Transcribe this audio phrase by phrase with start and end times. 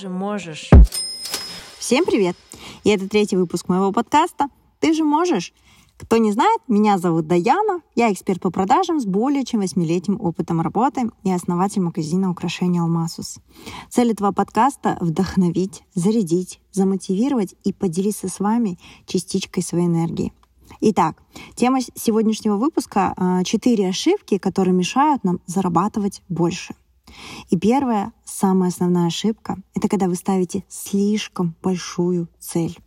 [0.00, 0.70] же можешь.
[1.78, 2.34] Всем привет!
[2.84, 5.52] И это третий выпуск моего подкаста «Ты же можешь».
[5.98, 10.62] Кто не знает, меня зовут Даяна, я эксперт по продажам с более чем восьмилетним опытом
[10.62, 13.40] работы и основатель магазина украшений «Алмасус».
[13.90, 20.32] Цель этого подкаста— вдохновить, зарядить, замотивировать и поделиться с вами частичкой своей энергии.
[20.80, 21.22] Итак,
[21.56, 26.74] тема сегодняшнего выпуска— четыре ошибки, которые мешают нам зарабатывать больше.
[27.50, 32.78] И первая, самая основная ошибка— это когда вы ставите слишком большую цель.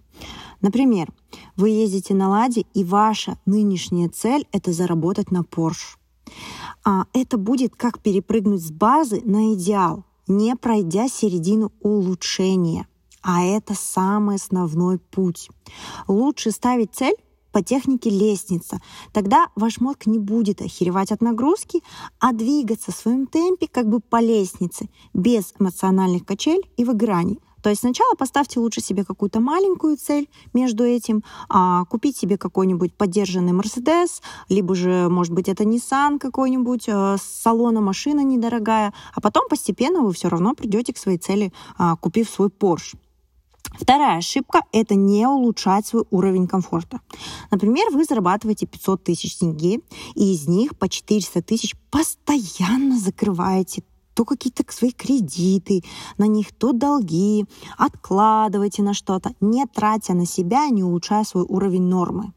[0.61, 1.13] Например,
[1.55, 5.97] вы ездите на «Ладе», и ваша нынешняя цель— это заработать на Porsche.
[6.83, 12.87] А это будет как перепрыгнуть с базы на идеал, не пройдя середину улучшения.
[13.21, 15.49] А это самый основной путь.
[16.07, 17.15] Лучше ставить цель
[17.53, 18.81] по технике лестница.
[19.13, 21.81] Тогда ваш мозг не будет охеревать от нагрузки,
[22.19, 27.39] а двигаться в своем темпе как бы по лестнице, без эмоциональных качель и выгораний.
[27.63, 32.93] То есть сначала поставьте лучше себе какую-то маленькую цель между этим, а, купить себе какой-нибудь
[32.93, 39.47] поддержанный Мерседес, либо же, может быть, это Nissan какой-нибудь, а, салона машина недорогая, а потом
[39.49, 42.97] постепенно вы все равно придете к своей цели, а, купив свой Porsche.
[43.73, 47.01] Вторая ошибка– это не улучшать свой уровень комфорта.
[47.51, 49.79] Например, вы зарабатываете 500 тысяч тенге,
[50.15, 55.83] и из них по 400 тысяч постоянно закрываете то какие-то свои кредиты,
[56.19, 57.45] на них то долги,
[57.77, 62.31] откладывайте на что-то, не тратя на себя, не улучшая свой уровень нормы.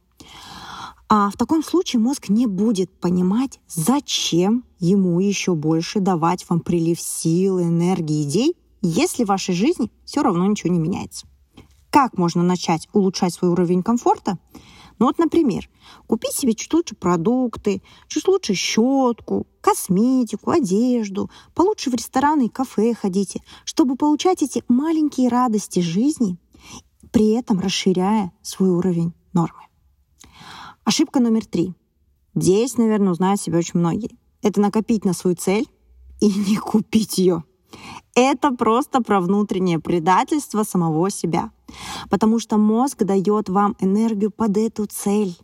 [1.08, 7.00] А в таком случае мозг не будет понимать, зачем ему еще больше давать вам прилив
[7.00, 11.26] сил, энергии, идей, если в вашей жизни все равно ничего не меняется.
[11.90, 14.38] Как можно начать улучшать свой уровень комфорта?
[14.98, 15.68] Ну вот, например,
[16.06, 22.94] купить себе чуть лучше продукты, чуть лучше щетку, косметику, одежду, получше в рестораны и кафе
[22.94, 26.38] ходите, чтобы получать эти маленькие радости жизни,
[27.12, 29.62] при этом расширяя свой уровень нормы.
[30.84, 31.74] Ошибка номер три.
[32.34, 34.16] Здесь, наверное, узнают себя очень многие.
[34.42, 35.66] Это накопить на свою цель
[36.20, 37.44] и не купить ее.
[38.16, 41.50] Это просто про внутреннее предательство самого себя.
[42.08, 45.36] Потому что мозг дает вам энергию под эту цель.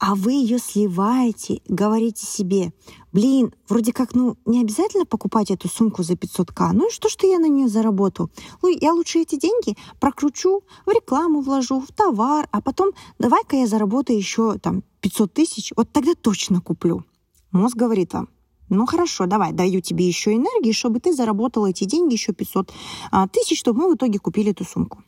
[0.00, 2.72] А вы ее сливаете, говорите себе,
[3.12, 7.26] блин, вроде как, ну, не обязательно покупать эту сумку за 500к, ну и что, что
[7.26, 8.30] я на нее заработал?
[8.62, 13.66] Ну, я лучше эти деньги прокручу, в рекламу вложу, в товар, а потом давай-ка я
[13.66, 17.04] заработаю еще там 500 тысяч, вот тогда точно куплю.
[17.52, 18.30] Мозг говорит вам,
[18.70, 22.72] ну хорошо, давай, даю тебе еще энергии, чтобы ты заработал эти деньги, еще 500
[23.10, 25.02] а, тысяч, чтобы мы в итоге купили эту сумку.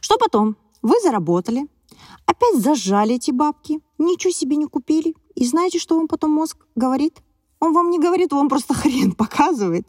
[0.00, 0.56] Что потом?
[0.82, 1.66] Вы заработали,
[2.26, 5.14] опять зажали эти бабки, ничего себе не купили.
[5.34, 7.22] И знаете, что вам потом мозг говорит?
[7.60, 9.86] Он вам не говорит, он просто хрен показывает,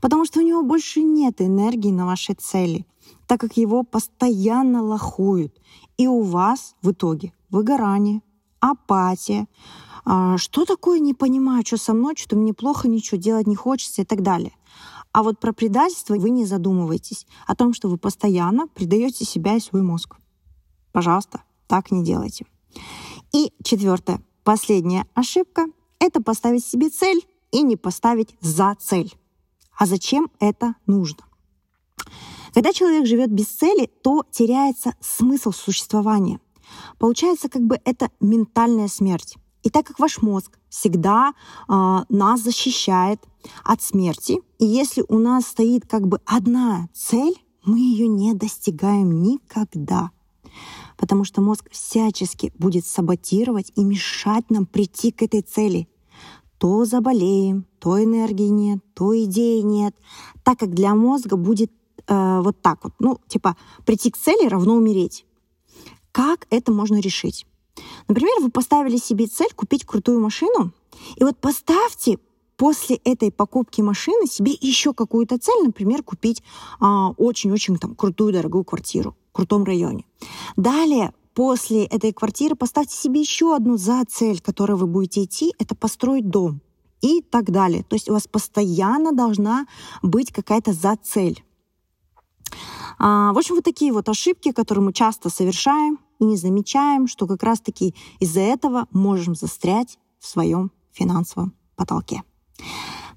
[0.00, 2.86] потому что у него больше нет энергии на ваши цели,
[3.26, 5.52] так как его постоянно лохуют.
[5.98, 8.22] И у вас в итоге выгорание,
[8.60, 9.48] апатия,
[10.06, 14.04] что такое не понимаю, что со мной, что мне плохо, ничего делать не хочется и
[14.04, 14.52] так далее.
[15.12, 19.60] А вот про предательство вы не задумываетесь о том, что вы постоянно предаете себя и
[19.60, 20.16] свой мозг.
[20.92, 22.46] Пожалуйста, так не делайте.
[23.32, 25.66] И четвертое, последняя ошибка—
[25.98, 29.14] это поставить себе цель и не поставить за цель.
[29.76, 31.24] А зачем это нужно?
[32.54, 36.40] Когда человек живет без цели, то теряется смысл существования.
[36.98, 39.36] Получается, как бы это ментальная смерть.
[39.66, 41.72] И так как ваш мозг всегда э,
[42.08, 43.20] нас защищает
[43.64, 47.34] от смерти, и если у нас стоит как бы одна цель,
[47.64, 50.12] мы ее не достигаем никогда.
[50.96, 55.88] Потому что мозг всячески будет саботировать и мешать нам прийти к этой цели.
[56.58, 59.96] То заболеем, то энергии нет, то идеи нет.
[60.44, 61.72] Так как для мозга будет
[62.06, 65.26] э, вот так вот, ну, типа, прийти к цели равно умереть.
[66.12, 67.46] Как это можно решить?
[68.08, 70.72] Например, вы поставили себе цель купить крутую машину,
[71.16, 72.18] и вот поставьте
[72.56, 76.42] после этой покупки машины себе еще какую-то цель, например, купить
[76.80, 80.04] а, очень-очень там крутую дорогую квартиру в крутом районе.
[80.56, 85.74] Далее после этой квартиры поставьте себе еще одну за цель, которой вы будете идти, это
[85.74, 86.60] построить дом
[87.02, 87.84] и так далее.
[87.84, 89.66] То есть у вас постоянно должна
[90.02, 91.44] быть какая-то за цель.
[92.98, 97.26] А, в общем, вот такие вот ошибки, которые мы часто совершаем, и не замечаем, что
[97.26, 102.22] как раз-таки из-за этого можем застрять в своем финансовом потолке.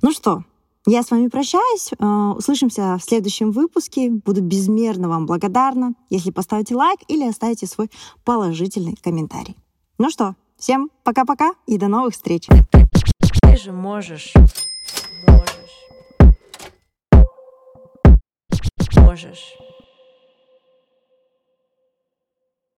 [0.01, 0.43] Ну что,
[0.85, 1.91] я с вами прощаюсь.
[1.99, 4.09] Э, услышимся в следующем выпуске.
[4.09, 7.89] Буду безмерно вам благодарна, если поставите лайк или оставите свой
[8.23, 9.55] положительный комментарий.
[9.97, 12.47] Ну что, всем пока-пока и до новых встреч.
[13.41, 14.33] Ты же можешь.
[15.27, 15.69] Можешь.
[18.97, 19.68] можешь.